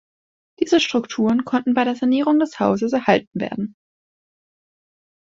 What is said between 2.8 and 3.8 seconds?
erhalten werden.